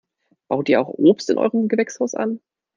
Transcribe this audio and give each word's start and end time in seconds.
Baut 0.47 0.67
ihr 0.67 0.81
auch 0.81 0.87
Obst 0.89 1.29
in 1.29 1.37
eurem 1.37 1.67
Gewächshaus 1.67 2.15
an? 2.15 2.39